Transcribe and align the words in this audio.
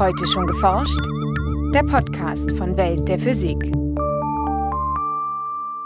Heute 0.00 0.26
schon 0.26 0.46
geforscht? 0.46 0.98
Der 1.74 1.82
Podcast 1.82 2.52
von 2.52 2.74
Welt 2.78 3.06
der 3.06 3.18
Physik. 3.18 3.70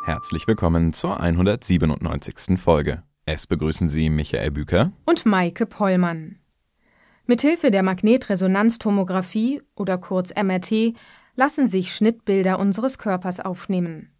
Herzlich 0.04 0.46
willkommen 0.46 0.92
zur 0.92 1.18
197. 1.18 2.56
Folge. 2.56 3.02
Es 3.26 3.48
begrüßen 3.48 3.88
Sie 3.88 4.10
Michael 4.10 4.52
Büker 4.52 4.92
und 5.04 5.26
Maike 5.26 5.66
Pollmann. 5.66 6.36
Mithilfe 7.26 7.72
der 7.72 7.82
Magnetresonanztomographie 7.82 9.62
oder 9.74 9.98
kurz 9.98 10.32
MRT 10.32 10.94
lassen 11.34 11.66
sich 11.66 11.92
Schnittbilder 11.92 12.60
unseres 12.60 12.98
Körpers 12.98 13.40
aufnehmen. 13.40 14.12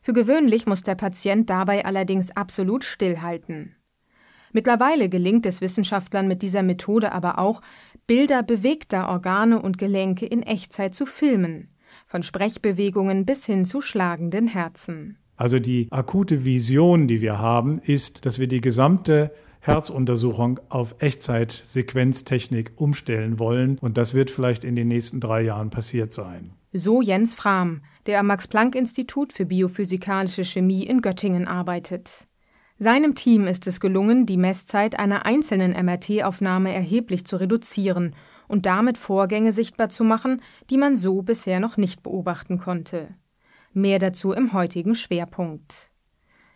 Für 0.00 0.12
gewöhnlich 0.12 0.66
muss 0.66 0.84
der 0.84 0.94
Patient 0.94 1.50
dabei 1.50 1.84
allerdings 1.84 2.30
absolut 2.36 2.84
stillhalten. 2.84 3.74
Mittlerweile 4.52 5.08
gelingt 5.08 5.46
es 5.46 5.60
Wissenschaftlern 5.60 6.28
mit 6.28 6.42
dieser 6.42 6.62
Methode 6.62 7.12
aber 7.12 7.38
auch, 7.38 7.60
Bilder 8.06 8.42
bewegter 8.42 9.08
Organe 9.08 9.60
und 9.60 9.78
Gelenke 9.78 10.26
in 10.26 10.42
Echtzeit 10.42 10.94
zu 10.94 11.06
filmen, 11.06 11.68
von 12.06 12.22
Sprechbewegungen 12.22 13.24
bis 13.24 13.46
hin 13.46 13.64
zu 13.64 13.80
schlagenden 13.80 14.48
Herzen. 14.48 15.16
Also 15.36 15.58
die 15.58 15.86
akute 15.90 16.44
Vision, 16.44 17.08
die 17.08 17.20
wir 17.20 17.38
haben, 17.38 17.78
ist, 17.78 18.26
dass 18.26 18.38
wir 18.38 18.46
die 18.46 18.60
gesamte 18.60 19.30
Herzuntersuchung 19.60 20.58
auf 20.68 20.96
Echtzeitsequenztechnik 20.98 22.72
umstellen 22.76 23.38
wollen. 23.38 23.78
Und 23.78 23.96
das 23.96 24.14
wird 24.14 24.30
vielleicht 24.30 24.64
in 24.64 24.74
den 24.74 24.88
nächsten 24.88 25.20
drei 25.20 25.42
Jahren 25.42 25.70
passiert 25.70 26.12
sein. 26.12 26.54
So 26.72 27.02
Jens 27.02 27.34
Frahm, 27.34 27.82
der 28.06 28.20
am 28.20 28.26
Max-Planck-Institut 28.26 29.32
für 29.32 29.46
biophysikalische 29.46 30.44
Chemie 30.44 30.84
in 30.84 31.02
Göttingen 31.02 31.46
arbeitet. 31.46 32.26
Seinem 32.82 33.14
Team 33.14 33.46
ist 33.46 33.66
es 33.66 33.78
gelungen, 33.78 34.24
die 34.24 34.38
Messzeit 34.38 34.98
einer 34.98 35.26
einzelnen 35.26 35.72
MRT-Aufnahme 35.72 36.72
erheblich 36.72 37.26
zu 37.26 37.36
reduzieren 37.36 38.16
und 38.48 38.64
damit 38.64 38.96
Vorgänge 38.96 39.52
sichtbar 39.52 39.90
zu 39.90 40.02
machen, 40.02 40.40
die 40.70 40.78
man 40.78 40.96
so 40.96 41.20
bisher 41.20 41.60
noch 41.60 41.76
nicht 41.76 42.02
beobachten 42.02 42.56
konnte. 42.56 43.08
Mehr 43.74 43.98
dazu 43.98 44.32
im 44.32 44.54
heutigen 44.54 44.94
Schwerpunkt. 44.94 45.90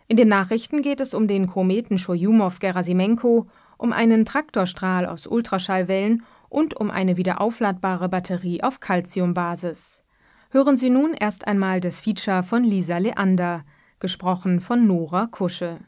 In 0.07 0.17
den 0.17 0.27
Nachrichten 0.27 0.81
geht 0.81 0.99
es 0.99 1.13
um 1.13 1.27
den 1.27 1.45
Kometen 1.45 1.97
Churyumov-Gerasimenko, 1.97 3.45
um 3.77 3.93
einen 3.93 4.25
Traktorstrahl 4.25 5.05
aus 5.05 5.27
Ultraschallwellen 5.27 6.23
und 6.49 6.75
um 6.75 6.89
eine 6.89 7.17
wiederaufladbare 7.17 8.09
Batterie 8.09 8.63
auf 8.63 8.79
Calciumbasis. 8.79 10.03
Hören 10.49 10.75
Sie 10.75 10.89
nun 10.89 11.13
erst 11.13 11.47
einmal 11.47 11.81
das 11.81 11.99
Feature 11.99 12.41
von 12.41 12.63
Lisa 12.63 12.97
Leander, 12.97 13.63
gesprochen 13.99 14.59
von 14.59 14.87
Nora 14.87 15.27
Kusche. 15.27 15.81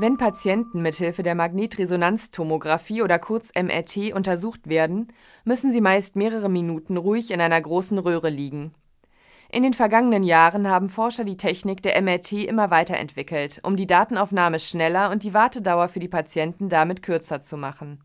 Wenn 0.00 0.16
Patienten 0.16 0.80
mithilfe 0.80 1.22
der 1.22 1.34
Magnetresonanztomographie 1.34 3.02
oder 3.02 3.18
kurz 3.18 3.50
MRT 3.54 4.14
untersucht 4.14 4.66
werden, 4.66 5.08
müssen 5.44 5.72
sie 5.72 5.82
meist 5.82 6.16
mehrere 6.16 6.48
Minuten 6.48 6.96
ruhig 6.96 7.30
in 7.30 7.40
einer 7.42 7.60
großen 7.60 7.98
Röhre 7.98 8.30
liegen. 8.30 8.72
In 9.50 9.62
den 9.62 9.74
vergangenen 9.74 10.22
Jahren 10.22 10.70
haben 10.70 10.88
Forscher 10.88 11.24
die 11.24 11.36
Technik 11.36 11.82
der 11.82 12.00
MRT 12.00 12.32
immer 12.32 12.70
weiterentwickelt, 12.70 13.60
um 13.62 13.76
die 13.76 13.86
Datenaufnahme 13.86 14.58
schneller 14.58 15.10
und 15.10 15.22
die 15.22 15.34
Wartedauer 15.34 15.88
für 15.88 16.00
die 16.00 16.08
Patienten 16.08 16.70
damit 16.70 17.02
kürzer 17.02 17.42
zu 17.42 17.58
machen. 17.58 18.02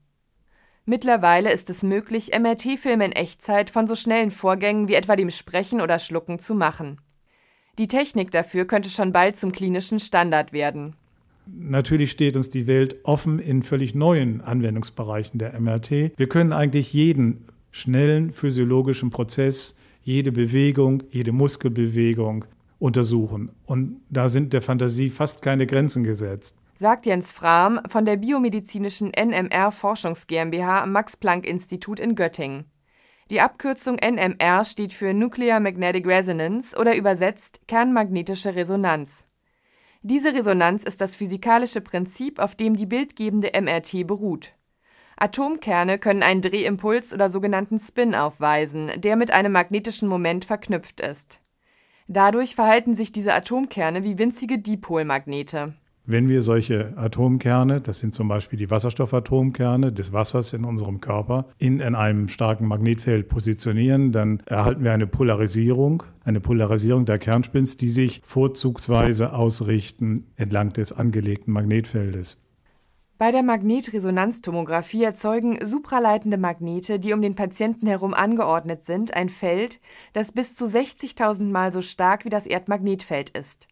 Mittlerweile 0.83 1.49
ist 1.53 1.69
es 1.69 1.81
möglich, 1.81 2.37
MRT-Filme 2.37 3.05
in 3.05 3.11
Echtzeit 3.13 3.69
von 3.69 3.87
so 3.87 3.95
schnellen 3.95 4.31
Vorgängen 4.31 4.89
wie 4.89 4.95
etwa 4.95 5.15
dem 5.15 5.29
Sprechen 5.29 5.79
oder 5.79 5.99
Schlucken 5.99 6.39
zu 6.39 6.55
machen. 6.55 6.99
Die 7.77 7.87
Technik 7.87 8.31
dafür 8.31 8.65
könnte 8.65 8.89
schon 8.89 9.13
bald 9.13 9.37
zum 9.37 9.53
klinischen 9.53 9.99
Standard 9.99 10.51
werden. 10.51 10.97
Natürlich 11.47 12.11
steht 12.11 12.35
uns 12.35 12.49
die 12.49 12.67
Welt 12.67 12.97
offen 13.03 13.39
in 13.39 13.63
völlig 13.63 13.95
neuen 13.95 14.41
Anwendungsbereichen 14.41 15.39
der 15.39 15.59
MRT. 15.59 16.17
Wir 16.17 16.29
können 16.29 16.53
eigentlich 16.53 16.93
jeden 16.93 17.45
schnellen 17.71 18.31
physiologischen 18.31 19.09
Prozess, 19.09 19.77
jede 20.01 20.31
Bewegung, 20.31 21.03
jede 21.11 21.31
Muskelbewegung 21.31 22.45
untersuchen. 22.79 23.51
Und 23.65 24.01
da 24.09 24.29
sind 24.29 24.53
der 24.53 24.61
Fantasie 24.61 25.09
fast 25.09 25.41
keine 25.41 25.65
Grenzen 25.67 26.03
gesetzt. 26.03 26.55
Sagt 26.77 27.05
Jens 27.05 27.31
Frahm 27.31 27.79
von 27.87 28.05
der 28.05 28.17
biomedizinischen 28.17 29.11
NMR 29.11 29.71
Forschungs 29.71 30.27
GmbH 30.27 30.83
am 30.83 30.91
Max-Planck-Institut 30.91 31.99
in 31.99 32.15
Göttingen. 32.15 32.65
Die 33.29 33.41
Abkürzung 33.41 33.95
NMR 33.95 34.65
steht 34.65 34.93
für 34.93 35.13
Nuclear 35.13 35.59
Magnetic 35.59 36.05
Resonance 36.05 36.77
oder 36.77 36.95
übersetzt 36.95 37.59
Kernmagnetische 37.67 38.55
Resonanz. 38.55 39.25
Diese 40.07 40.35
Resonanz 40.35 40.83
ist 40.83 41.01
das 41.01 41.15
physikalische 41.15 41.81
Prinzip, 41.81 42.37
auf 42.37 42.53
dem 42.53 42.75
die 42.75 42.85
bildgebende 42.85 43.59
MRT 43.59 44.05
beruht. 44.05 44.53
Atomkerne 45.17 45.97
können 45.97 46.21
einen 46.21 46.43
Drehimpuls 46.43 47.11
oder 47.11 47.27
sogenannten 47.27 47.79
Spin 47.79 48.13
aufweisen, 48.13 48.91
der 48.97 49.15
mit 49.15 49.31
einem 49.31 49.53
magnetischen 49.53 50.07
Moment 50.07 50.45
verknüpft 50.45 51.01
ist. 51.01 51.39
Dadurch 52.07 52.53
verhalten 52.53 52.93
sich 52.93 53.13
diese 53.13 53.33
Atomkerne 53.33 54.03
wie 54.03 54.19
winzige 54.19 54.59
Dipolmagnete 54.59 55.73
wenn 56.05 56.29
wir 56.29 56.41
solche 56.41 56.93
Atomkerne, 56.97 57.81
das 57.81 57.99
sind 57.99 58.13
zum 58.13 58.27
Beispiel 58.27 58.57
die 58.57 58.69
Wasserstoffatomkerne 58.69 59.91
des 59.91 60.13
Wassers 60.13 60.53
in 60.53 60.63
unserem 60.63 61.01
Körper, 61.01 61.47
in, 61.57 61.79
in 61.79 61.95
einem 61.95 62.27
starken 62.27 62.67
Magnetfeld 62.67 63.27
positionieren, 63.27 64.11
dann 64.11 64.41
erhalten 64.45 64.83
wir 64.83 64.93
eine 64.93 65.07
Polarisierung, 65.07 66.03
eine 66.23 66.39
Polarisierung 66.39 67.05
der 67.05 67.17
Kernspins, 67.17 67.77
die 67.77 67.89
sich 67.89 68.21
vorzugsweise 68.25 69.33
ausrichten 69.33 70.27
entlang 70.35 70.73
des 70.73 70.91
angelegten 70.91 71.53
Magnetfeldes. 71.53 72.41
Bei 73.17 73.31
der 73.31 73.43
Magnetresonanztomographie 73.43 75.03
erzeugen 75.03 75.65
supraleitende 75.65 76.37
Magnete, 76.37 76.99
die 76.99 77.13
um 77.13 77.21
den 77.21 77.33
Patienten 77.33 77.87
herum 77.87 78.13
angeordnet 78.13 78.83
sind, 78.83 79.13
ein 79.13 79.29
Feld, 79.29 79.79
das 80.11 80.33
bis 80.33 80.53
zu 80.53 80.65
60.000 80.65 81.43
Mal 81.43 81.71
so 81.71 81.81
stark 81.81 82.25
wie 82.25 82.29
das 82.29 82.45
Erdmagnetfeld 82.45 83.29
ist. 83.29 83.69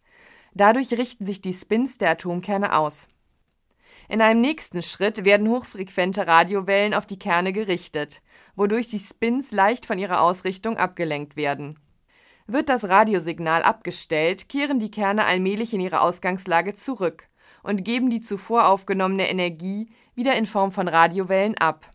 Dadurch 0.55 0.91
richten 0.91 1.25
sich 1.25 1.41
die 1.41 1.53
Spins 1.53 1.97
der 1.97 2.11
Atomkerne 2.11 2.77
aus. 2.77 3.07
In 4.09 4.21
einem 4.21 4.41
nächsten 4.41 4.81
Schritt 4.81 5.25
werden 5.25 5.49
hochfrequente 5.49 6.27
Radiowellen 6.27 6.93
auf 6.93 7.05
die 7.05 7.17
Kerne 7.17 7.53
gerichtet, 7.53 8.21
wodurch 8.55 8.87
die 8.87 8.99
Spins 8.99 9.51
leicht 9.51 9.85
von 9.85 9.97
ihrer 9.97 10.21
Ausrichtung 10.21 10.77
abgelenkt 10.77 11.35
werden. 11.35 11.79
Wird 12.45 12.69
das 12.69 12.87
Radiosignal 12.87 13.63
abgestellt, 13.63 14.49
kehren 14.49 14.79
die 14.79 14.91
Kerne 14.91 15.25
allmählich 15.25 15.73
in 15.73 15.79
ihre 15.79 16.01
Ausgangslage 16.01 16.73
zurück 16.73 17.29
und 17.63 17.85
geben 17.85 18.09
die 18.09 18.21
zuvor 18.21 18.67
aufgenommene 18.67 19.29
Energie 19.29 19.89
wieder 20.13 20.35
in 20.35 20.45
Form 20.45 20.71
von 20.71 20.89
Radiowellen 20.89 21.57
ab. 21.57 21.89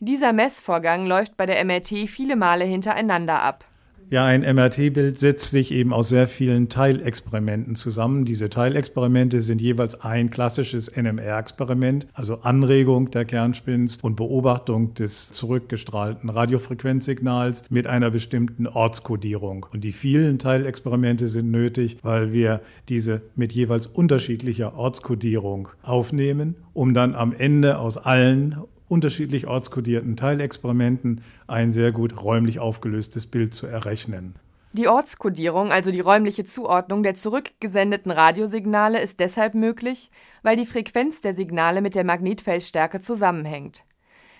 Dieser 0.00 0.32
Messvorgang 0.32 1.06
läuft 1.06 1.36
bei 1.36 1.46
der 1.46 1.62
MRT 1.64 2.08
viele 2.08 2.34
Male 2.34 2.64
hintereinander 2.64 3.42
ab 3.42 3.66
ja, 4.10 4.24
ein 4.24 4.42
MRT-Bild 4.42 5.18
setzt 5.18 5.50
sich 5.50 5.72
eben 5.72 5.92
aus 5.92 6.08
sehr 6.08 6.28
vielen 6.28 6.68
Teilexperimenten 6.68 7.74
zusammen. 7.74 8.24
Diese 8.24 8.50
Teilexperimente 8.50 9.42
sind 9.42 9.60
jeweils 9.60 10.00
ein 10.00 10.30
klassisches 10.30 10.88
NMR-Experiment, 10.94 12.06
also 12.12 12.40
Anregung 12.42 13.10
der 13.10 13.24
Kernspins 13.24 13.98
und 14.02 14.16
Beobachtung 14.16 14.94
des 14.94 15.32
zurückgestrahlten 15.32 16.30
Radiofrequenzsignals 16.30 17.64
mit 17.70 17.86
einer 17.86 18.10
bestimmten 18.10 18.66
Ortskodierung. 18.66 19.66
Und 19.72 19.84
die 19.84 19.92
vielen 19.92 20.38
Teilexperimente 20.38 21.26
sind 21.28 21.50
nötig, 21.50 21.96
weil 22.02 22.32
wir 22.32 22.60
diese 22.88 23.22
mit 23.36 23.52
jeweils 23.52 23.86
unterschiedlicher 23.86 24.76
Ortskodierung 24.76 25.68
aufnehmen, 25.82 26.56
um 26.72 26.94
dann 26.94 27.14
am 27.14 27.32
Ende 27.32 27.78
aus 27.78 27.96
allen 27.96 28.56
unterschiedlich 28.88 29.46
ortskodierten 29.46 30.16
Teilexperimenten 30.16 31.22
ein 31.46 31.72
sehr 31.72 31.92
gut 31.92 32.22
räumlich 32.22 32.58
aufgelöstes 32.58 33.26
Bild 33.26 33.54
zu 33.54 33.66
errechnen. 33.66 34.34
Die 34.72 34.88
Ortskodierung, 34.88 35.70
also 35.70 35.92
die 35.92 36.00
räumliche 36.00 36.44
Zuordnung 36.44 37.04
der 37.04 37.14
zurückgesendeten 37.14 38.10
Radiosignale, 38.10 39.00
ist 39.00 39.20
deshalb 39.20 39.54
möglich, 39.54 40.10
weil 40.42 40.56
die 40.56 40.66
Frequenz 40.66 41.20
der 41.20 41.34
Signale 41.34 41.80
mit 41.80 41.94
der 41.94 42.02
Magnetfeldstärke 42.02 43.00
zusammenhängt. 43.00 43.84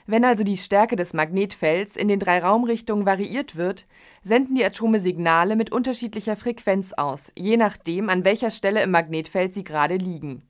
Wenn 0.06 0.24
also 0.24 0.42
die 0.42 0.56
Stärke 0.56 0.96
des 0.96 1.14
Magnetfelds 1.14 1.96
in 1.96 2.08
den 2.08 2.18
drei 2.18 2.40
Raumrichtungen 2.40 3.06
variiert 3.06 3.56
wird, 3.56 3.86
senden 4.22 4.56
die 4.56 4.64
Atome 4.64 5.00
Signale 5.00 5.54
mit 5.54 5.70
unterschiedlicher 5.70 6.34
Frequenz 6.34 6.92
aus, 6.92 7.30
je 7.38 7.56
nachdem, 7.56 8.08
an 8.10 8.24
welcher 8.24 8.50
Stelle 8.50 8.82
im 8.82 8.90
Magnetfeld 8.90 9.54
sie 9.54 9.64
gerade 9.64 9.96
liegen 9.96 10.42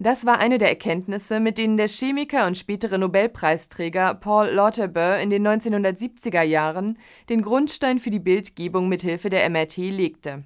das 0.00 0.24
war 0.24 0.38
eine 0.38 0.56
der 0.56 0.70
Erkenntnisse, 0.70 1.40
mit 1.40 1.58
denen 1.58 1.76
der 1.76 1.86
Chemiker 1.86 2.46
und 2.46 2.56
spätere 2.56 2.96
Nobelpreisträger 2.96 4.14
Paul 4.14 4.48
Lauterbur 4.48 5.18
in 5.18 5.28
den 5.28 5.46
1970er 5.46 6.42
Jahren 6.42 6.98
den 7.28 7.42
Grundstein 7.42 7.98
für 7.98 8.10
die 8.10 8.18
Bildgebung 8.18 8.88
mithilfe 8.88 9.28
der 9.28 9.48
MRT 9.50 9.76
legte. 9.76 10.44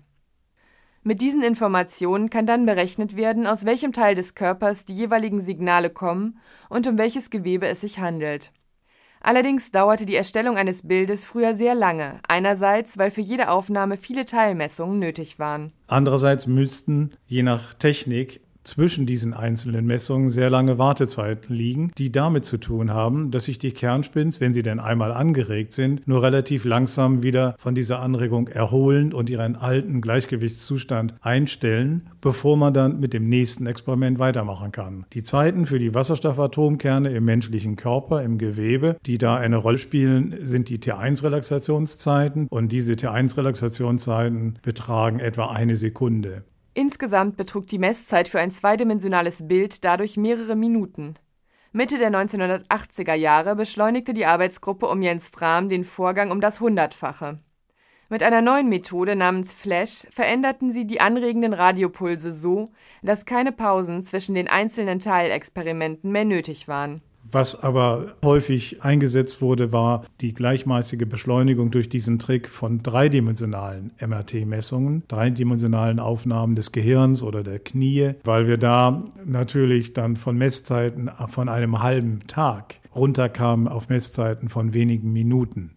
Mit 1.05 1.21
diesen 1.21 1.43
Informationen 1.43 2.31
kann 2.31 2.47
dann 2.47 2.67
berechnet 2.67 3.15
werden, 3.15 3.47
aus 3.47 3.65
welchem 3.65 3.93
Teil 3.93 4.17
des 4.17 4.35
Körpers 4.35 4.87
die 4.87 4.95
jeweiligen 4.95 5.41
Signale 5.41 5.89
kommen 5.89 6.39
und 6.69 6.89
um 6.89 6.99
welches 6.99 7.31
Gewebe 7.31 7.69
es 7.69 7.83
sich 7.83 8.01
handelt. 8.01 8.53
Allerdings 9.21 9.71
dauerte 9.71 10.05
die 10.05 10.17
Erstellung 10.17 10.57
eines 10.59 10.87
Bildes 10.87 11.25
früher 11.25 11.55
sehr 11.55 11.75
lange, 11.75 12.21
einerseits, 12.29 12.99
weil 12.99 13.11
für 13.11 13.23
jede 13.23 13.51
Aufnahme 13.51 13.97
viele 13.97 14.27
Teilmessungen 14.27 14.99
nötig 14.99 15.39
waren. 15.39 15.73
Andererseits 15.87 16.47
müssten, 16.47 17.13
je 17.27 17.43
nach 17.43 17.73
Technik, 17.73 18.41
zwischen 18.65 19.07
diesen 19.07 19.35
einzelnen 19.35 19.87
Messungen 19.87 20.29
sehr 20.29 20.51
lange 20.51 20.79
Wartezeiten 20.79 21.55
liegen, 21.55 21.93
die 21.99 22.11
damit 22.11 22.45
zu 22.45 22.59
tun 22.59 22.93
haben, 22.93 23.31
dass 23.31 23.45
sich 23.45 23.59
die 23.59 23.73
Kernspins, 23.73 24.41
wenn 24.41 24.55
sie 24.55 24.63
denn 24.63 24.81
einmal 24.81 25.13
angeregt 25.13 25.73
sind, 25.73 26.07
nur 26.09 26.23
relativ 26.23 26.65
langsam 26.65 27.23
wieder 27.23 27.55
von 27.59 27.75
dieser 27.75 28.01
Anregung 28.01 28.49
erholen 28.49 29.13
und 29.13 29.31
ihren 29.31 29.57
alten 29.57 30.01
Gleichgewichtszustand 30.01 31.15
einstellen, 31.21 32.09
bevor 32.21 32.57
man 32.57 32.75
dann 32.75 33.01
mit 33.01 33.13
dem 33.13 33.29
nächsten 33.29 33.67
Experiment 33.67 34.19
weitermachen 34.19 34.73
kann. 34.73 35.07
Die 35.13 35.23
Zeiten 35.23 35.67
für 35.67 35.79
die 35.79 35.95
Wasserstoffatomkerne 35.95 37.11
im 37.11 37.25
menschlichen 37.25 37.77
Körper, 37.77 38.23
im 38.23 38.39
Gewebe, 38.39 38.97
die 39.07 39.19
da 39.19 39.37
eine 39.37 39.57
Rolle 39.57 39.79
spielen, 39.79 40.37
sind 40.43 40.69
die 40.69 40.79
T1-Relaxationszeiten 40.79 42.49
und 42.49 42.73
diese 42.73 42.95
T1-Relaxationszeiten 42.95 44.59
betragen 44.63 45.21
etwa 45.21 45.49
eine 45.49 45.77
Sekunde. 45.77 46.45
Insgesamt 46.75 47.37
betrug 47.37 47.69
die 47.69 47.79
Messzeit 47.79 48.29
für 48.29 48.41
ein 48.41 48.51
zweidimensionales 48.51 49.47
Bild 49.47 49.85
dadurch 49.85 50.17
mehrere 50.17 50.57
Minuten. 50.57 51.15
Mitte 51.73 51.99
der 51.99 52.11
1980er 52.11 53.15
Jahre 53.15 53.55
beschleunigte 53.55 54.13
die 54.13 54.27
Arbeitsgruppe 54.27 54.87
um 54.87 55.01
Jens 55.01 55.29
Frahm 55.29 55.69
den 55.69 55.85
Vorgang 55.85 56.33
um 56.33 56.41
das 56.41 56.61
Hundertfache. 56.61 57.39
Mit 58.09 58.23
einer 58.23 58.43
neuen 58.43 58.69
Methode 58.69 59.17
namens 59.17 59.55
Flash 59.55 60.07
veränderten 60.11 60.73
sie 60.73 60.87
die 60.87 61.01
anregenden 61.01 61.53
Radiopulse 61.53 62.33
so, 62.33 62.71
dass 63.03 63.25
keine 63.25 63.53
Pausen 63.53 64.03
zwischen 64.03 64.35
den 64.35 64.49
einzelnen 64.49 64.99
Teilexperimenten 64.99 66.11
mehr 66.11 66.25
nötig 66.25 66.69
waren 66.69 67.03
was 67.35 67.63
aber 67.63 68.15
häufig 68.25 68.83
eingesetzt 68.83 69.43
wurde, 69.43 69.73
war 69.73 70.05
die 70.21 70.33
gleichmäßige 70.33 71.07
Beschleunigung 71.09 71.71
durch 71.71 71.89
diesen 71.89 72.19
Trick 72.19 72.49
von 72.49 72.83
dreidimensionalen 72.83 73.91
MRT-Messungen, 74.01 75.03
dreidimensionalen 75.09 75.99
Aufnahmen 75.99 76.55
des 76.55 76.73
Gehirns 76.73 77.23
oder 77.23 77.43
der 77.43 77.59
Knie, 77.59 78.13
weil 78.25 78.47
wir 78.47 78.57
da 78.57 79.03
natürlich 79.25 79.93
dann 79.93 80.17
von 80.17 80.39
Messzeiten 80.39 81.11
von 81.29 81.49
einem 81.49 81.83
halben 81.83 82.21
Tag 82.27 82.77
runterkamen 82.95 83.69
auf 83.69 83.89
Messzeiten 83.89 84.49
von 84.49 84.73
wenigen 84.73 85.13
Minuten 85.13 85.73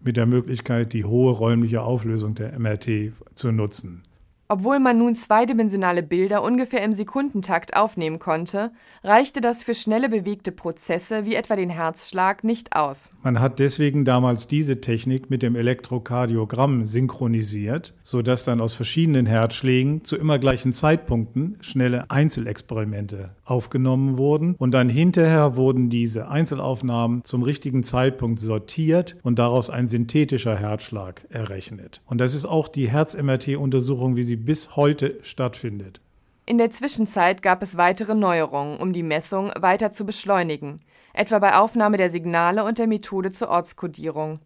mit 0.00 0.16
der 0.16 0.26
Möglichkeit, 0.26 0.92
die 0.92 1.04
hohe 1.04 1.32
räumliche 1.32 1.82
Auflösung 1.82 2.34
der 2.34 2.58
MRT 2.58 3.12
zu 3.34 3.52
nutzen. 3.52 4.02
Obwohl 4.48 4.78
man 4.78 4.98
nun 4.98 5.14
zweidimensionale 5.14 6.02
Bilder 6.02 6.42
ungefähr 6.42 6.82
im 6.82 6.92
Sekundentakt 6.92 7.76
aufnehmen 7.76 8.18
konnte, 8.18 8.70
reichte 9.02 9.40
das 9.40 9.64
für 9.64 9.74
schnelle 9.74 10.08
bewegte 10.08 10.52
Prozesse 10.52 11.24
wie 11.24 11.34
etwa 11.34 11.56
den 11.56 11.70
Herzschlag 11.70 12.44
nicht 12.44 12.76
aus. 12.76 13.10
Man 13.22 13.40
hat 13.40 13.58
deswegen 13.58 14.04
damals 14.04 14.46
diese 14.46 14.80
Technik 14.80 15.30
mit 15.30 15.42
dem 15.42 15.56
Elektrokardiogramm 15.56 16.86
synchronisiert, 16.86 17.94
sodass 18.02 18.44
dann 18.44 18.60
aus 18.60 18.74
verschiedenen 18.74 19.26
Herzschlägen 19.26 20.04
zu 20.04 20.16
immer 20.16 20.38
gleichen 20.38 20.72
Zeitpunkten 20.72 21.58
schnelle 21.60 22.10
Einzelexperimente 22.10 23.35
aufgenommen 23.46 24.18
wurden 24.18 24.54
und 24.56 24.72
dann 24.72 24.88
hinterher 24.88 25.56
wurden 25.56 25.88
diese 25.88 26.28
Einzelaufnahmen 26.28 27.24
zum 27.24 27.42
richtigen 27.42 27.82
Zeitpunkt 27.82 28.38
sortiert 28.38 29.16
und 29.22 29.38
daraus 29.38 29.70
ein 29.70 29.88
synthetischer 29.88 30.56
Herzschlag 30.56 31.24
errechnet. 31.30 32.02
Und 32.06 32.18
das 32.18 32.34
ist 32.34 32.44
auch 32.44 32.68
die 32.68 32.90
Herz-MRT-Untersuchung, 32.90 34.16
wie 34.16 34.24
sie 34.24 34.36
bis 34.36 34.76
heute 34.76 35.18
stattfindet. 35.22 36.00
In 36.44 36.58
der 36.58 36.70
Zwischenzeit 36.70 37.42
gab 37.42 37.62
es 37.62 37.76
weitere 37.76 38.14
Neuerungen, 38.14 38.76
um 38.78 38.92
die 38.92 39.02
Messung 39.02 39.50
weiter 39.58 39.90
zu 39.90 40.04
beschleunigen, 40.04 40.80
etwa 41.12 41.38
bei 41.38 41.56
Aufnahme 41.56 41.96
der 41.96 42.10
Signale 42.10 42.64
und 42.64 42.78
der 42.78 42.86
Methode 42.86 43.32
zur 43.32 43.48
Ortskodierung. 43.48 44.40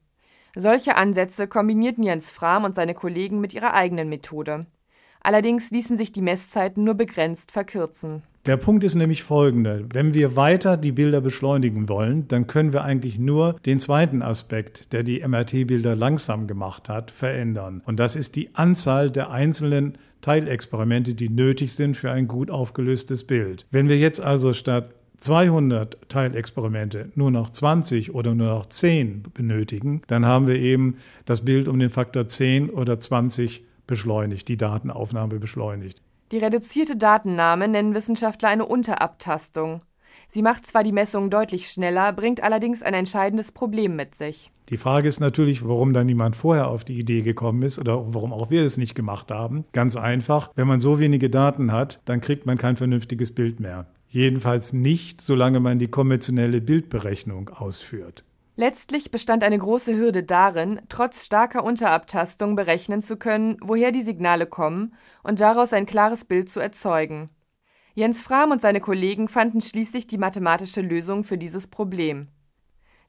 Solche 0.56 0.96
Ansätze 0.96 1.46
kombinierten 1.46 2.02
Jens 2.02 2.30
Frahm 2.30 2.64
und 2.64 2.74
seine 2.74 2.94
Kollegen 2.94 3.40
mit 3.40 3.54
ihrer 3.54 3.74
eigenen 3.74 4.08
Methode. 4.08 4.66
Allerdings 5.20 5.70
ließen 5.70 5.98
sich 5.98 6.12
die 6.12 6.22
Messzeiten 6.22 6.84
nur 6.84 6.94
begrenzt 6.94 7.52
verkürzen. 7.52 8.22
Der 8.46 8.56
Punkt 8.56 8.84
ist 8.84 8.94
nämlich 8.94 9.22
folgender. 9.22 9.80
Wenn 9.92 10.14
wir 10.14 10.34
weiter 10.34 10.78
die 10.78 10.92
Bilder 10.92 11.20
beschleunigen 11.20 11.90
wollen, 11.90 12.26
dann 12.28 12.46
können 12.46 12.72
wir 12.72 12.84
eigentlich 12.84 13.18
nur 13.18 13.56
den 13.66 13.80
zweiten 13.80 14.22
Aspekt, 14.22 14.94
der 14.94 15.02
die 15.02 15.20
MRT-Bilder 15.20 15.94
langsam 15.94 16.46
gemacht 16.46 16.88
hat, 16.88 17.10
verändern. 17.10 17.82
Und 17.84 18.00
das 18.00 18.16
ist 18.16 18.36
die 18.36 18.54
Anzahl 18.54 19.10
der 19.10 19.30
einzelnen 19.30 19.98
Teilexperimente, 20.22 21.14
die 21.14 21.28
nötig 21.28 21.74
sind 21.74 21.98
für 21.98 22.10
ein 22.12 22.28
gut 22.28 22.50
aufgelöstes 22.50 23.24
Bild. 23.24 23.66
Wenn 23.70 23.90
wir 23.90 23.98
jetzt 23.98 24.22
also 24.22 24.54
statt 24.54 24.94
200 25.18 25.98
Teilexperimente 26.08 27.10
nur 27.14 27.30
noch 27.30 27.50
20 27.50 28.14
oder 28.14 28.34
nur 28.34 28.48
noch 28.48 28.64
10 28.64 29.22
benötigen, 29.34 30.00
dann 30.06 30.24
haben 30.24 30.46
wir 30.46 30.56
eben 30.56 30.96
das 31.26 31.44
Bild 31.44 31.68
um 31.68 31.78
den 31.78 31.90
Faktor 31.90 32.26
10 32.26 32.70
oder 32.70 32.98
20 32.98 33.66
beschleunigt, 33.86 34.48
die 34.48 34.56
Datenaufnahme 34.56 35.38
beschleunigt. 35.38 36.00
Die 36.32 36.38
reduzierte 36.38 36.96
Datennahme 36.96 37.66
nennen 37.66 37.92
Wissenschaftler 37.92 38.50
eine 38.50 38.64
Unterabtastung. 38.64 39.82
Sie 40.28 40.42
macht 40.42 40.64
zwar 40.64 40.84
die 40.84 40.92
Messungen 40.92 41.28
deutlich 41.28 41.68
schneller, 41.68 42.12
bringt 42.12 42.40
allerdings 42.40 42.82
ein 42.82 42.94
entscheidendes 42.94 43.50
Problem 43.50 43.96
mit 43.96 44.14
sich. 44.14 44.52
Die 44.68 44.76
Frage 44.76 45.08
ist 45.08 45.18
natürlich, 45.18 45.66
warum 45.66 45.92
da 45.92 46.04
niemand 46.04 46.36
vorher 46.36 46.68
auf 46.68 46.84
die 46.84 47.00
Idee 47.00 47.22
gekommen 47.22 47.62
ist 47.62 47.80
oder 47.80 48.14
warum 48.14 48.32
auch 48.32 48.48
wir 48.48 48.62
es 48.62 48.76
nicht 48.76 48.94
gemacht 48.94 49.32
haben. 49.32 49.64
Ganz 49.72 49.96
einfach, 49.96 50.52
wenn 50.54 50.68
man 50.68 50.78
so 50.78 51.00
wenige 51.00 51.30
Daten 51.30 51.72
hat, 51.72 51.98
dann 52.04 52.20
kriegt 52.20 52.46
man 52.46 52.58
kein 52.58 52.76
vernünftiges 52.76 53.34
Bild 53.34 53.58
mehr. 53.58 53.86
Jedenfalls 54.08 54.72
nicht, 54.72 55.20
solange 55.20 55.58
man 55.58 55.80
die 55.80 55.88
konventionelle 55.88 56.60
Bildberechnung 56.60 57.48
ausführt. 57.48 58.22
Letztlich 58.60 59.10
bestand 59.10 59.42
eine 59.42 59.58
große 59.58 59.96
Hürde 59.96 60.22
darin, 60.22 60.82
trotz 60.90 61.24
starker 61.24 61.64
Unterabtastung 61.64 62.56
berechnen 62.56 63.02
zu 63.02 63.16
können, 63.16 63.56
woher 63.62 63.90
die 63.90 64.02
Signale 64.02 64.44
kommen 64.44 64.92
und 65.22 65.40
daraus 65.40 65.72
ein 65.72 65.86
klares 65.86 66.26
Bild 66.26 66.50
zu 66.50 66.60
erzeugen. 66.60 67.30
Jens 67.94 68.22
Frahm 68.22 68.50
und 68.50 68.60
seine 68.60 68.80
Kollegen 68.80 69.28
fanden 69.28 69.62
schließlich 69.62 70.08
die 70.08 70.18
mathematische 70.18 70.82
Lösung 70.82 71.24
für 71.24 71.38
dieses 71.38 71.68
Problem. 71.68 72.28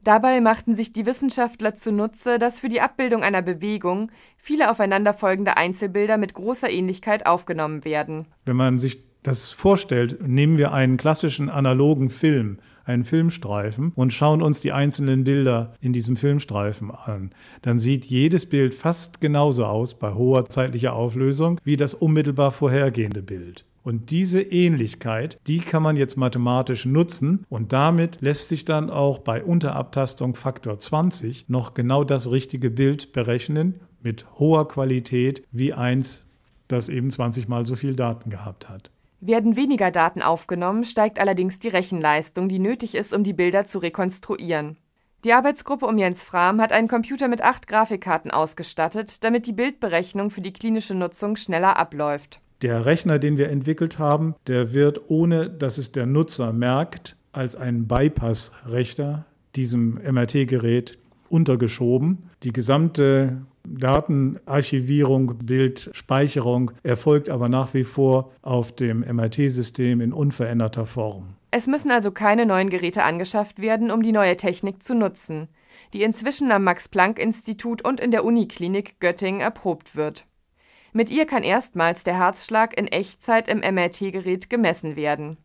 Dabei 0.02 0.40
machten 0.40 0.74
sich 0.74 0.94
die 0.94 1.06
Wissenschaftler 1.06 1.76
zunutze, 1.76 2.40
dass 2.40 2.62
für 2.62 2.70
die 2.70 2.80
Abbildung 2.80 3.22
einer 3.22 3.42
Bewegung 3.42 4.10
viele 4.38 4.72
aufeinanderfolgende 4.72 5.58
Einzelbilder 5.58 6.16
mit 6.16 6.34
großer 6.34 6.70
Ähnlichkeit 6.70 7.26
aufgenommen 7.26 7.84
werden. 7.84 8.26
Wenn 8.46 8.56
man 8.56 8.80
sich 8.80 9.04
das 9.22 9.52
vorstellt, 9.52 10.26
nehmen 10.26 10.58
wir 10.58 10.72
einen 10.72 10.96
klassischen 10.96 11.50
analogen 11.50 12.10
Film 12.10 12.60
einen 12.86 13.06
Filmstreifen 13.06 13.92
und 13.96 14.14
schauen 14.14 14.42
uns 14.42 14.62
die 14.62 14.72
einzelnen 14.72 15.24
Bilder 15.24 15.74
in 15.82 15.94
diesem 15.94 16.18
Filmstreifen 16.18 16.92
an, 16.92 17.32
dann 17.62 17.80
sieht 17.80 18.06
jedes 18.06 18.46
Bild 18.46 18.76
fast 18.76 19.22
genauso 19.22 19.66
aus 19.66 19.94
bei 19.94 20.14
hoher 20.14 20.46
zeitlicher 20.46 20.94
Auflösung 20.94 21.60
wie 21.64 21.78
das 21.78 21.94
unmittelbar 21.94 22.52
vorhergehende 22.52 23.22
Bild. 23.22 23.66
Und 23.84 24.12
diese 24.12 24.42
Ähnlichkeit, 24.42 25.40
die 25.48 25.60
kann 25.60 25.82
man 25.82 25.96
jetzt 25.96 26.16
mathematisch 26.16 26.86
nutzen 26.86 27.46
und 27.50 27.74
damit 27.74 28.22
lässt 28.22 28.50
sich 28.50 28.64
dann 28.64 28.92
auch 28.92 29.20
bei 29.20 29.44
Unterabtastung 29.44 30.36
Faktor 30.36 30.78
20 30.78 31.50
noch 31.50 31.74
genau 31.74 32.04
das 32.04 32.30
richtige 32.30 32.70
Bild 32.70 33.12
berechnen 33.12 33.80
mit 34.04 34.26
hoher 34.38 34.68
Qualität 34.68 35.44
wie 35.52 35.74
eins, 35.74 36.26
das 36.68 36.90
eben 36.90 37.10
20 37.10 37.48
mal 37.48 37.66
so 37.66 37.76
viel 37.76 37.96
Daten 37.96 38.30
gehabt 38.30 38.70
hat. 38.70 38.92
Werden 39.24 39.56
weniger 39.56 39.92
Daten 39.92 40.24
aufgenommen, 40.24 40.84
steigt 40.84 41.20
allerdings 41.20 41.60
die 41.60 41.68
Rechenleistung, 41.68 42.50
die 42.50 42.58
nötig 42.58 42.96
ist, 42.96 43.14
um 43.14 43.24
die 43.24 43.34
Bilder 43.34 43.68
zu 43.68 43.78
rekonstruieren. 43.78 44.78
Die 45.24 45.34
Arbeitsgruppe 45.34 45.86
um 45.86 46.00
Jens 46.00 46.24
Frahm 46.24 46.60
hat 46.60 46.72
einen 46.72 46.88
Computer 46.88 47.28
mit 47.28 47.44
acht 47.44 47.68
Grafikkarten 47.68 48.32
ausgestattet, 48.32 49.24
damit 49.24 49.46
die 49.46 49.54
Bildberechnung 49.54 50.32
für 50.32 50.42
die 50.42 50.54
klinische 50.54 50.96
Nutzung 50.96 51.36
schneller 51.36 51.78
abläuft. 51.78 52.40
Der 52.64 52.88
Rechner, 52.88 53.20
den 53.20 53.38
wir 53.38 53.50
entwickelt 53.50 54.00
haben, 54.00 54.34
der 54.48 54.74
wird, 54.74 55.02
ohne 55.10 55.52
dass 55.52 55.78
es 55.78 55.92
der 55.92 56.08
Nutzer 56.08 56.52
merkt, 56.52 57.16
als 57.32 57.56
ein 57.56 57.88
Bypass-Rechner 57.88 59.26
diesem 59.56 60.00
MRT-Gerät 60.04 60.98
untergeschoben. 61.30 62.30
Die 62.42 62.54
gesamte 62.54 63.46
Datenarchivierung, 63.64 65.38
Bildspeicherung 65.38 66.72
erfolgt 66.84 67.30
aber 67.30 67.50
nach 67.50 67.74
wie 67.74 67.84
vor 67.84 68.32
auf 68.42 68.72
dem 68.76 69.00
MIT-System 69.00 70.02
in 70.02 70.14
unveränderter 70.14 70.86
Form. 70.86 71.36
Es 71.52 71.68
müssen 71.68 71.92
also 71.92 72.12
keine 72.12 72.46
neuen 72.46 72.70
Geräte 72.70 73.04
angeschafft 73.04 73.62
werden, 73.62 73.92
um 73.92 74.02
die 74.02 74.14
neue 74.14 74.38
Technik 74.38 74.84
zu 74.84 74.96
nutzen, 74.96 75.50
die 75.94 76.04
inzwischen 76.04 76.52
am 76.52 76.64
Max-Planck-Institut 76.64 77.86
und 77.86 78.00
in 78.00 78.12
der 78.12 78.24
Uniklinik 78.24 79.00
Göttingen 79.00 79.42
erprobt 79.42 79.96
wird. 79.96 80.26
Mit 80.94 81.10
ihr 81.10 81.26
kann 81.26 81.44
erstmals 81.44 82.04
der 82.04 82.18
Herzschlag 82.18 82.78
in 82.78 82.88
Echtzeit 82.88 83.48
im 83.48 83.60
MRT-Gerät 83.60 84.50
gemessen 84.50 84.96
werden. 84.96 85.38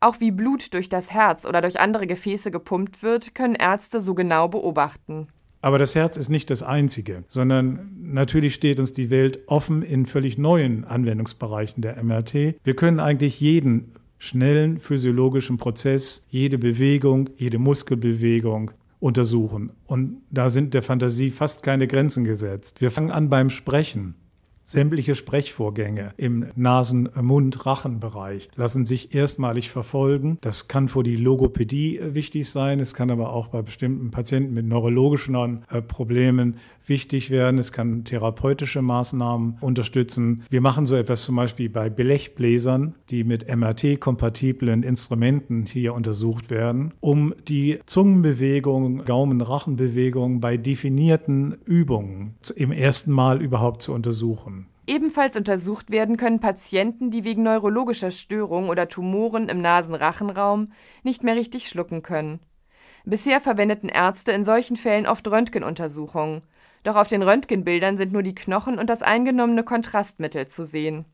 Auch 0.00 0.20
wie 0.20 0.30
Blut 0.30 0.74
durch 0.74 0.88
das 0.88 1.12
Herz 1.12 1.44
oder 1.44 1.60
durch 1.60 1.80
andere 1.80 2.06
Gefäße 2.06 2.50
gepumpt 2.50 3.02
wird, 3.02 3.34
können 3.34 3.54
Ärzte 3.54 4.00
so 4.00 4.14
genau 4.14 4.48
beobachten. 4.48 5.28
Aber 5.60 5.78
das 5.78 5.94
Herz 5.94 6.16
ist 6.16 6.28
nicht 6.28 6.50
das 6.50 6.62
Einzige, 6.62 7.24
sondern 7.26 7.90
natürlich 8.00 8.54
steht 8.54 8.78
uns 8.78 8.92
die 8.92 9.10
Welt 9.10 9.40
offen 9.46 9.82
in 9.82 10.06
völlig 10.06 10.38
neuen 10.38 10.84
Anwendungsbereichen 10.84 11.82
der 11.82 12.02
MRT. 12.02 12.54
Wir 12.62 12.76
können 12.76 13.00
eigentlich 13.00 13.40
jeden 13.40 13.92
schnellen 14.18 14.78
physiologischen 14.78 15.58
Prozess, 15.58 16.26
jede 16.30 16.58
Bewegung, 16.58 17.30
jede 17.36 17.58
Muskelbewegung 17.58 18.72
untersuchen. 19.00 19.70
Und 19.86 20.22
da 20.30 20.50
sind 20.50 20.74
der 20.74 20.82
Fantasie 20.82 21.30
fast 21.30 21.62
keine 21.62 21.86
Grenzen 21.86 22.24
gesetzt. 22.24 22.80
Wir 22.80 22.90
fangen 22.90 23.10
an 23.10 23.28
beim 23.28 23.50
Sprechen. 23.50 24.14
Sämtliche 24.70 25.14
Sprechvorgänge 25.14 26.12
im 26.18 26.48
Nasen-Mund-Rachenbereich 26.54 28.50
lassen 28.54 28.84
sich 28.84 29.14
erstmalig 29.14 29.70
verfolgen. 29.70 30.36
Das 30.42 30.68
kann 30.68 30.90
für 30.90 31.02
die 31.02 31.16
Logopädie 31.16 31.96
äh, 31.96 32.14
wichtig 32.14 32.50
sein. 32.50 32.78
Es 32.78 32.92
kann 32.92 33.10
aber 33.10 33.32
auch 33.32 33.48
bei 33.48 33.62
bestimmten 33.62 34.10
Patienten 34.10 34.52
mit 34.52 34.66
neurologischen 34.66 35.64
äh, 35.70 35.80
Problemen 35.80 36.56
wichtig 36.84 37.30
werden. 37.30 37.58
Es 37.58 37.72
kann 37.72 38.04
therapeutische 38.04 38.82
Maßnahmen 38.82 39.56
unterstützen. 39.62 40.42
Wir 40.50 40.60
machen 40.60 40.84
so 40.84 40.96
etwas 40.96 41.22
zum 41.22 41.36
Beispiel 41.36 41.70
bei 41.70 41.88
Blechbläsern, 41.88 42.94
die 43.08 43.24
mit 43.24 43.48
MRT-kompatiblen 43.48 44.82
Instrumenten 44.82 45.64
hier 45.64 45.94
untersucht 45.94 46.50
werden, 46.50 46.92
um 47.00 47.34
die 47.48 47.78
Zungenbewegung, 47.86 49.06
Gaumen-Rachenbewegung 49.06 50.42
bei 50.42 50.58
definierten 50.58 51.56
Übungen 51.64 52.34
im 52.54 52.70
ersten 52.70 53.12
Mal 53.12 53.40
überhaupt 53.40 53.80
zu 53.80 53.94
untersuchen. 53.94 54.57
Ebenfalls 54.88 55.36
untersucht 55.36 55.90
werden 55.90 56.16
können 56.16 56.40
Patienten, 56.40 57.10
die 57.10 57.22
wegen 57.22 57.42
neurologischer 57.42 58.10
Störungen 58.10 58.70
oder 58.70 58.88
Tumoren 58.88 59.50
im 59.50 59.60
Nasenrachenraum 59.60 60.72
nicht 61.02 61.22
mehr 61.22 61.36
richtig 61.36 61.68
schlucken 61.68 62.02
können. 62.02 62.40
Bisher 63.04 63.42
verwendeten 63.42 63.90
Ärzte 63.90 64.32
in 64.32 64.44
solchen 64.44 64.78
Fällen 64.78 65.06
oft 65.06 65.28
Röntgenuntersuchungen, 65.28 66.40
doch 66.84 66.96
auf 66.96 67.08
den 67.08 67.22
Röntgenbildern 67.22 67.98
sind 67.98 68.12
nur 68.12 68.22
die 68.22 68.34
Knochen 68.34 68.78
und 68.78 68.88
das 68.88 69.02
eingenommene 69.02 69.62
Kontrastmittel 69.62 70.48
zu 70.48 70.64
sehen. 70.64 71.04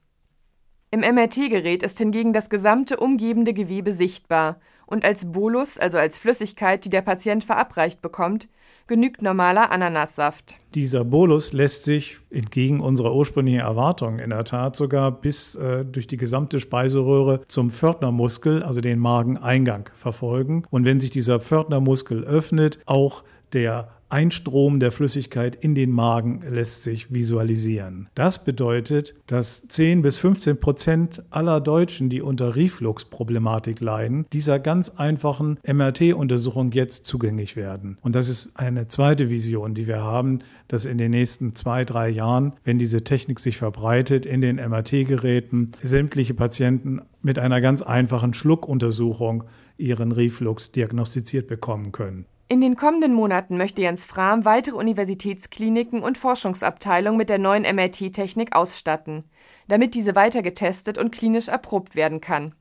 Im 0.92 1.00
MRT-Gerät 1.00 1.82
ist 1.82 1.98
hingegen 1.98 2.32
das 2.32 2.50
gesamte 2.50 2.98
umgebende 2.98 3.54
Gewebe 3.54 3.92
sichtbar 3.92 4.60
und 4.86 5.04
als 5.04 5.32
Bolus, 5.32 5.78
also 5.78 5.98
als 5.98 6.20
Flüssigkeit, 6.20 6.84
die 6.84 6.90
der 6.90 7.02
Patient 7.02 7.42
verabreicht 7.42 8.02
bekommt, 8.02 8.48
genügt 8.86 9.22
normaler 9.22 9.70
Ananassaft. 9.70 10.58
Dieser 10.74 11.04
Bolus 11.04 11.52
lässt 11.52 11.84
sich 11.84 12.18
entgegen 12.30 12.80
unserer 12.80 13.14
ursprünglichen 13.14 13.60
Erwartungen 13.60 14.18
in 14.18 14.30
der 14.30 14.44
Tat 14.44 14.76
sogar 14.76 15.12
bis 15.12 15.54
äh, 15.54 15.84
durch 15.84 16.06
die 16.06 16.16
gesamte 16.16 16.60
Speiseröhre 16.60 17.40
zum 17.48 17.70
Pförtnermuskel, 17.70 18.62
also 18.62 18.80
den 18.80 18.98
Mageneingang, 18.98 19.90
verfolgen. 19.94 20.64
Und 20.70 20.84
wenn 20.84 21.00
sich 21.00 21.10
dieser 21.10 21.40
Pförtnermuskel 21.40 22.24
öffnet, 22.24 22.78
auch 22.86 23.24
der 23.52 23.88
Einstrom 24.08 24.80
der 24.80 24.92
Flüssigkeit 24.92 25.56
in 25.56 25.74
den 25.74 25.90
Magen 25.90 26.42
lässt 26.48 26.82
sich 26.82 27.12
visualisieren. 27.12 28.08
Das 28.14 28.44
bedeutet, 28.44 29.14
dass 29.26 29.66
10 29.68 30.02
bis 30.02 30.18
15 30.18 30.60
Prozent 30.60 31.22
aller 31.30 31.60
Deutschen, 31.60 32.10
die 32.10 32.22
unter 32.22 32.56
Refluxproblematik 32.56 33.80
leiden, 33.80 34.26
dieser 34.32 34.58
ganz 34.58 34.90
einfachen 34.90 35.58
MRT-Untersuchung 35.66 36.72
jetzt 36.72 37.06
zugänglich 37.06 37.56
werden. 37.56 37.98
Und 38.02 38.14
das 38.14 38.28
ist 38.28 38.52
eine 38.54 38.88
zweite 38.88 39.30
Vision, 39.30 39.74
die 39.74 39.86
wir 39.86 40.02
haben, 40.02 40.40
dass 40.68 40.84
in 40.84 40.98
den 40.98 41.10
nächsten 41.10 41.54
zwei, 41.54 41.84
drei 41.84 42.08
Jahren, 42.08 42.52
wenn 42.64 42.78
diese 42.78 43.04
Technik 43.04 43.40
sich 43.40 43.56
verbreitet, 43.56 44.26
in 44.26 44.40
den 44.40 44.56
MRT-Geräten 44.56 45.72
sämtliche 45.82 46.34
Patienten 46.34 47.00
mit 47.22 47.38
einer 47.38 47.60
ganz 47.60 47.82
einfachen 47.82 48.34
Schluckuntersuchung 48.34 49.44
ihren 49.76 50.12
Reflux 50.12 50.72
diagnostiziert 50.72 51.48
bekommen 51.48 51.92
können. 51.92 52.26
In 52.46 52.60
den 52.60 52.76
kommenden 52.76 53.14
Monaten 53.14 53.56
möchte 53.56 53.80
Jens 53.80 54.04
Frahm 54.04 54.44
weitere 54.44 54.76
Universitätskliniken 54.76 56.02
und 56.02 56.18
Forschungsabteilungen 56.18 57.16
mit 57.16 57.30
der 57.30 57.38
neuen 57.38 57.62
MRT-Technik 57.62 58.54
ausstatten, 58.54 59.24
damit 59.66 59.94
diese 59.94 60.14
weiter 60.14 60.42
getestet 60.42 60.98
und 60.98 61.10
klinisch 61.10 61.48
erprobt 61.48 61.96
werden 61.96 62.20
kann. 62.20 62.54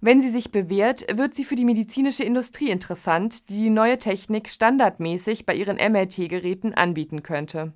Wenn 0.00 0.20
sie 0.20 0.30
sich 0.30 0.50
bewährt, 0.50 1.16
wird 1.16 1.34
sie 1.34 1.44
für 1.44 1.54
die 1.56 1.66
medizinische 1.66 2.24
Industrie 2.24 2.70
interessant, 2.70 3.50
die 3.50 3.64
die 3.64 3.70
neue 3.70 3.98
Technik 3.98 4.48
standardmäßig 4.48 5.46
bei 5.46 5.54
ihren 5.54 5.76
MRT-Geräten 5.76 6.74
anbieten 6.74 7.22
könnte. 7.22 7.72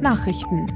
Nachrichten 0.00 0.66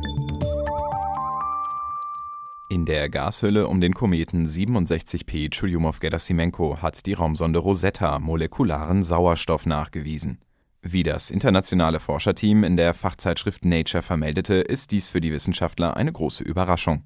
in 2.70 2.86
der 2.86 3.08
Gashülle 3.08 3.66
um 3.66 3.80
den 3.80 3.94
Kometen 3.94 4.46
67P 4.46 5.50
Churyumov-Gerasimenko 5.50 6.80
hat 6.80 7.04
die 7.04 7.14
Raumsonde 7.14 7.58
Rosetta 7.58 8.20
molekularen 8.20 9.02
Sauerstoff 9.02 9.66
nachgewiesen. 9.66 10.38
Wie 10.80 11.02
das 11.02 11.30
internationale 11.30 11.98
Forscherteam 11.98 12.62
in 12.62 12.76
der 12.76 12.94
Fachzeitschrift 12.94 13.64
Nature 13.64 14.04
vermeldete, 14.04 14.54
ist 14.54 14.92
dies 14.92 15.10
für 15.10 15.20
die 15.20 15.32
Wissenschaftler 15.32 15.96
eine 15.96 16.12
große 16.12 16.44
Überraschung. 16.44 17.02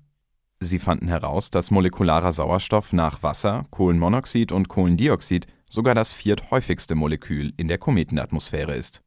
Sie 0.60 0.78
fanden 0.78 1.08
heraus, 1.08 1.50
dass 1.50 1.70
molekularer 1.70 2.32
Sauerstoff 2.32 2.92
nach 2.92 3.22
Wasser, 3.22 3.62
Kohlenmonoxid 3.70 4.52
und 4.52 4.68
Kohlendioxid 4.68 5.46
sogar 5.68 5.94
das 5.94 6.12
vierthäufigste 6.12 6.94
Molekül 6.94 7.54
in 7.56 7.68
der 7.68 7.78
Kometenatmosphäre 7.78 8.76
ist 8.76 9.02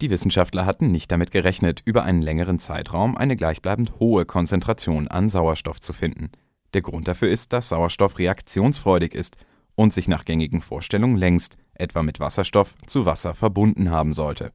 die 0.00 0.10
Wissenschaftler 0.10 0.66
hatten 0.66 0.90
nicht 0.90 1.12
damit 1.12 1.30
gerechnet, 1.30 1.82
über 1.84 2.04
einen 2.04 2.22
längeren 2.22 2.58
Zeitraum 2.58 3.16
eine 3.16 3.36
gleichbleibend 3.36 3.98
hohe 4.00 4.24
Konzentration 4.24 5.08
an 5.08 5.28
Sauerstoff 5.28 5.80
zu 5.80 5.92
finden. 5.92 6.30
Der 6.74 6.82
Grund 6.82 7.08
dafür 7.08 7.30
ist, 7.30 7.52
dass 7.52 7.68
Sauerstoff 7.68 8.18
reaktionsfreudig 8.18 9.14
ist 9.14 9.36
und 9.74 9.92
sich 9.92 10.08
nach 10.08 10.24
gängigen 10.24 10.60
Vorstellungen 10.60 11.16
längst, 11.16 11.56
etwa 11.74 12.02
mit 12.02 12.20
Wasserstoff, 12.20 12.74
zu 12.86 13.06
Wasser 13.06 13.34
verbunden 13.34 13.90
haben 13.90 14.12
sollte. 14.12 14.52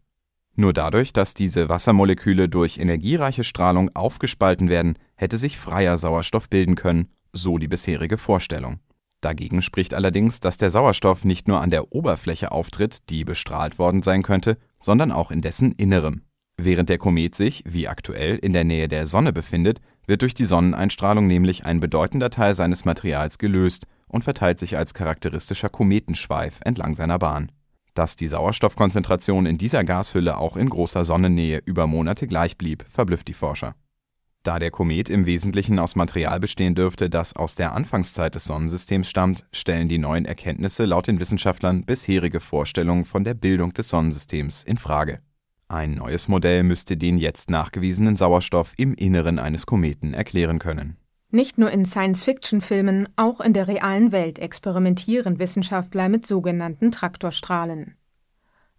Nur 0.56 0.72
dadurch, 0.72 1.12
dass 1.12 1.34
diese 1.34 1.68
Wassermoleküle 1.68 2.48
durch 2.48 2.78
energiereiche 2.78 3.44
Strahlung 3.44 3.94
aufgespalten 3.94 4.70
werden, 4.70 4.98
hätte 5.16 5.38
sich 5.38 5.58
freier 5.58 5.98
Sauerstoff 5.98 6.50
bilden 6.50 6.76
können, 6.76 7.10
so 7.34 7.58
die 7.58 7.68
bisherige 7.68 8.18
Vorstellung. 8.18 8.80
Dagegen 9.20 9.62
spricht 9.62 9.94
allerdings, 9.94 10.40
dass 10.40 10.58
der 10.58 10.70
Sauerstoff 10.70 11.26
nicht 11.26 11.48
nur 11.48 11.60
an 11.60 11.72
der 11.72 11.92
Oberfläche 11.92 12.52
auftritt, 12.52 13.10
die 13.10 13.26
bestrahlt 13.26 13.80
worden 13.80 14.04
sein 14.04 14.22
könnte, 14.22 14.58
sondern 14.86 15.12
auch 15.12 15.32
in 15.32 15.42
dessen 15.42 15.72
Innerem. 15.74 16.22
Während 16.58 16.88
der 16.88 17.00
Komet 17.00 17.36
sich, 17.36 17.64
wie 17.68 17.88
aktuell, 17.88 18.38
in 18.38 18.54
der 18.54 18.64
Nähe 18.64 18.88
der 18.88 19.08
Sonne 19.08 19.34
befindet, 19.34 19.82
wird 20.06 20.22
durch 20.22 20.36
die 20.36 20.46
Sonneneinstrahlung 20.46 21.28
nämlich 21.28 21.66
ein 21.66 21.80
bedeutender 21.80 22.30
Teil 22.30 22.54
seines 22.54 22.86
Materials 22.86 23.40
gelöst 23.40 23.88
und 24.08 24.24
verteilt 24.24 24.60
sich 24.60 24.78
als 24.78 24.94
charakteristischer 24.94 25.70
Kometenschweif 25.70 26.60
entlang 26.64 26.96
seiner 26.96 27.20
Bahn. 27.20 27.52
Dass 27.96 28.16
die 28.16 28.28
Sauerstoffkonzentration 28.28 29.46
in 29.48 29.58
dieser 29.58 29.84
Gashülle 29.84 30.38
auch 30.38 30.56
in 30.56 30.70
großer 30.70 31.04
Sonnennähe 31.04 31.62
über 31.66 31.88
Monate 31.88 32.28
gleich 32.28 32.58
blieb, 32.58 32.86
verblüfft 32.88 33.28
die 33.28 33.34
Forscher. 33.34 33.76
Da 34.46 34.60
der 34.60 34.70
Komet 34.70 35.10
im 35.10 35.26
Wesentlichen 35.26 35.80
aus 35.80 35.96
Material 35.96 36.40
bestehen 36.40 36.76
dürfte, 36.76 37.10
das 37.10 37.36
aus 37.36 37.56
der 37.56 37.74
Anfangszeit 37.74 38.36
des 38.36 38.46
Sonnensystems 38.46 39.10
stammt, 39.10 39.44
stellen 39.52 39.90
die 39.90 39.98
neuen 39.98 40.26
Erkenntnisse 40.26 40.86
laut 40.86 41.08
den 41.08 41.20
Wissenschaftlern 41.20 41.84
bisherige 41.84 42.40
Vorstellungen 42.40 43.06
von 43.06 43.24
der 43.24 43.34
Bildung 43.34 43.74
des 43.74 43.90
Sonnensystems 43.90 44.62
in 44.62 44.78
Frage. 44.78 45.20
Ein 45.68 45.96
neues 45.96 46.28
Modell 46.28 46.62
müsste 46.62 46.96
den 46.96 47.18
jetzt 47.18 47.50
nachgewiesenen 47.50 48.18
Sauerstoff 48.18 48.74
im 48.78 48.94
Inneren 48.94 49.40
eines 49.40 49.66
Kometen 49.66 50.14
erklären 50.14 50.60
können. 50.60 50.98
Nicht 51.32 51.58
nur 51.58 51.72
in 51.72 51.84
Science-Fiction-Filmen, 51.84 53.10
auch 53.16 53.42
in 53.42 53.54
der 53.54 53.68
realen 53.68 54.12
Welt 54.12 54.38
experimentieren 54.38 55.40
Wissenschaftler 55.40 56.08
mit 56.08 56.28
sogenannten 56.28 56.92
Traktorstrahlen. 56.92 57.96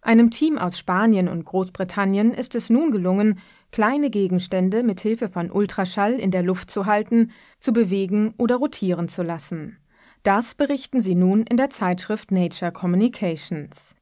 Einem 0.01 0.31
Team 0.31 0.57
aus 0.57 0.79
Spanien 0.79 1.27
und 1.27 1.43
Großbritannien 1.43 2.33
ist 2.33 2.55
es 2.55 2.69
nun 2.69 2.91
gelungen, 2.91 3.39
kleine 3.71 4.09
Gegenstände 4.09 4.83
mit 4.83 4.99
Hilfe 4.99 5.29
von 5.29 5.51
Ultraschall 5.51 6.13
in 6.13 6.31
der 6.31 6.43
Luft 6.43 6.71
zu 6.71 6.85
halten, 6.85 7.31
zu 7.59 7.73
bewegen 7.73 8.33
oder 8.37 8.55
rotieren 8.55 9.07
zu 9.07 9.23
lassen. 9.23 9.77
Das 10.23 10.55
berichten 10.55 11.01
sie 11.01 11.15
nun 11.15 11.43
in 11.43 11.57
der 11.57 11.69
Zeitschrift 11.69 12.31
Nature 12.31 12.71
Communications. 12.71 13.95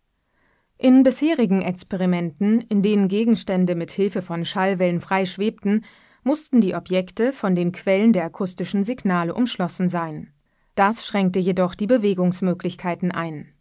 In 0.77 1.03
bisherigen 1.03 1.61
Experimenten, 1.61 2.61
in 2.61 2.81
denen 2.81 3.07
Gegenstände 3.07 3.75
mit 3.75 3.91
Hilfe 3.91 4.21
von 4.21 4.43
Schallwellen 4.43 4.99
frei 4.99 5.25
schwebten, 5.25 5.85
mussten 6.23 6.59
die 6.59 6.75
Objekte 6.75 7.31
von 7.31 7.55
den 7.55 7.71
Quellen 7.71 8.11
der 8.11 8.25
akustischen 8.25 8.83
Signale 8.83 9.33
umschlossen 9.33 9.87
sein. 9.87 10.33
Das 10.73 11.05
schränkte 11.05 11.39
jedoch 11.39 11.75
die 11.75 11.87
Bewegungsmöglichkeiten 11.87 13.11
ein. 13.11 13.53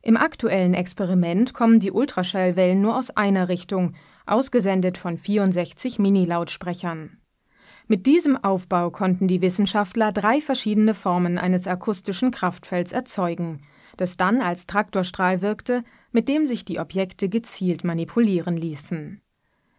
Im 0.00 0.16
aktuellen 0.16 0.74
Experiment 0.74 1.52
kommen 1.52 1.80
die 1.80 1.90
Ultraschallwellen 1.90 2.80
nur 2.80 2.96
aus 2.96 3.10
einer 3.10 3.48
Richtung 3.48 3.94
ausgesendet 4.26 4.98
von 4.98 5.16
64 5.18 5.98
Mini-Lautsprechern. 5.98 7.18
Mit 7.86 8.06
diesem 8.06 8.42
Aufbau 8.42 8.90
konnten 8.90 9.28
die 9.28 9.42
Wissenschaftler 9.42 10.10
drei 10.10 10.40
verschiedene 10.40 10.94
Formen 10.94 11.36
eines 11.36 11.66
akustischen 11.66 12.30
Kraftfelds 12.30 12.92
erzeugen, 12.92 13.60
das 13.96 14.16
dann 14.16 14.40
als 14.40 14.66
Traktorstrahl 14.66 15.42
wirkte, 15.42 15.84
mit 16.10 16.28
dem 16.28 16.46
sich 16.46 16.64
die 16.64 16.78
Objekte 16.78 17.28
gezielt 17.28 17.84
manipulieren 17.84 18.56
ließen. 18.56 19.20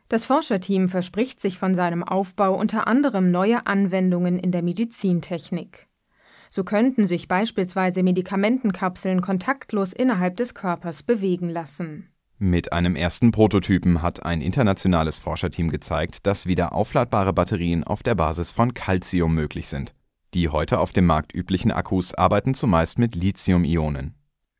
Das 0.08 0.26
Forscherteam 0.26 0.88
verspricht 0.88 1.42
sich 1.42 1.58
von 1.58 1.74
seinem 1.74 2.04
Aufbau 2.04 2.56
unter 2.56 2.88
anderem 2.88 3.32
neue 3.32 3.66
Anwendungen 3.66 4.38
in 4.38 4.52
der 4.52 4.62
Medizintechnik. 4.62 5.88
So 6.52 6.64
könnten 6.64 7.08
sich 7.08 7.28
beispielsweise 7.28 8.04
Medikamentenkapseln 8.04 9.22
kontaktlos 9.22 9.94
innerhalb 9.94 10.38
des 10.38 10.54
Körpers 10.54 11.02
bewegen 11.02 11.50
lassen. 11.50 12.12
Mit 12.38 12.74
einem 12.74 12.98
ersten 12.98 13.32
Prototypen 13.32 14.02
hat 14.02 14.26
ein 14.26 14.42
internationales 14.42 15.18
Forscherteam 15.18 15.70
gezeigt, 15.70 16.28
dass 16.28 16.48
wieder 16.48 16.74
aufladbare 16.74 17.32
Batterien 17.32 17.86
auf 17.86 18.04
der 18.04 18.16
Basis 18.16 18.52
von 18.52 18.74
Calcium 18.74 19.34
möglich 19.34 19.70
sind. 19.70 19.96
Die 20.34 20.50
heute 20.50 20.80
auf 20.80 20.92
dem 20.92 21.06
Markt 21.06 21.34
üblichen 21.34 21.72
Akkus 21.72 22.14
arbeiten 22.14 22.54
zumeist 22.54 23.00
mit 23.00 23.16
Lithium-Ionen. 23.16 24.16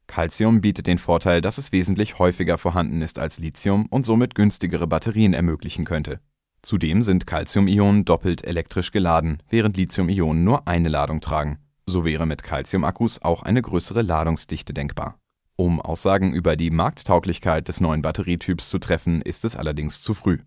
Calcium 0.08 0.62
bietet 0.62 0.88
den 0.88 0.98
Vorteil, 0.98 1.42
dass 1.42 1.58
es 1.58 1.74
wesentlich 1.74 2.18
häufiger 2.18 2.58
vorhanden 2.58 3.02
ist 3.02 3.20
als 3.20 3.40
Lithium 3.40 3.88
und 3.88 4.06
somit 4.06 4.36
günstigere 4.36 4.88
Batterien 4.88 5.34
ermöglichen 5.34 5.84
könnte. 5.84 6.22
Zudem 6.62 7.02
sind 7.02 7.28
Calcium-Ionen 7.28 8.06
doppelt 8.06 8.46
elektrisch 8.46 8.92
geladen, 8.92 9.44
während 9.50 9.76
Lithium-Ionen 9.76 10.46
nur 10.46 10.66
eine 10.66 10.88
Ladung 10.88 11.20
tragen. 11.20 11.60
So 11.86 12.06
wäre 12.06 12.26
mit 12.26 12.42
Calcium-Akkus 12.42 13.22
auch 13.22 13.44
eine 13.44 13.62
größere 13.62 14.02
Ladungsdichte 14.02 14.74
denkbar. 14.74 15.20
Um 15.58 15.80
Aussagen 15.80 16.34
über 16.34 16.58
die 16.58 16.70
Markttauglichkeit 16.70 17.68
des 17.70 17.80
neuen 17.80 18.02
Batterietyps 18.02 18.70
zu 18.70 18.78
treffen, 18.78 19.22
ist 19.22 19.46
es 19.46 19.56
allerdings 19.56 20.02
zu 20.02 20.14
früh. 20.14 20.40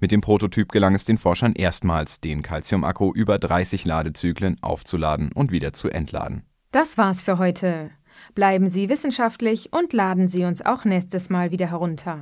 Mit 0.00 0.10
dem 0.10 0.22
Prototyp 0.22 0.72
gelang 0.72 0.94
es 0.94 1.04
den 1.04 1.18
Forschern 1.18 1.52
erstmals, 1.52 2.20
den 2.20 2.42
Calcium-Akku 2.42 3.12
über 3.12 3.38
30 3.38 3.84
Ladezyklen 3.84 4.56
aufzuladen 4.62 5.32
und 5.32 5.52
wieder 5.52 5.72
zu 5.72 5.88
entladen. 5.90 6.44
Das 6.72 6.98
war's 6.98 7.22
für 7.22 7.38
heute. 7.38 7.90
Bleiben 8.34 8.70
Sie 8.70 8.88
wissenschaftlich 8.88 9.72
und 9.72 9.92
laden 9.92 10.28
Sie 10.28 10.44
uns 10.44 10.64
auch 10.64 10.84
nächstes 10.84 11.30
Mal 11.30 11.50
wieder 11.50 11.70
herunter. 11.70 12.20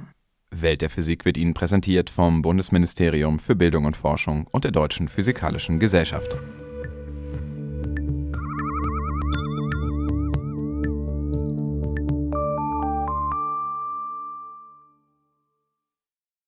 Welt 0.51 0.83
der 0.83 0.91
Physik 0.91 1.25
wird 1.25 1.37
Ihnen 1.37 1.55
präsentiert 1.55 2.11
vom 2.11 2.43
Bundesministerium 2.43 3.39
für 3.39 3.57
Bildung 3.57 3.85
und 3.85 3.97
Forschung 3.97 4.47
und 4.51 4.65
der 4.65 4.73
Deutschen 4.73 5.09
Physikalischen 5.09 5.79
Gesellschaft. 5.79 6.37